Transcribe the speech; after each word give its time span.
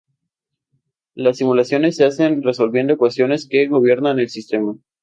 Las 1.13 1.37
simulaciones 1.37 1.95
se 1.95 2.05
hacen 2.05 2.41
resolviendo 2.41 2.93
ecuaciones 2.93 3.47
que 3.47 3.67
gobiernan 3.67 4.17
el 4.17 4.29
sistema. 4.29 4.75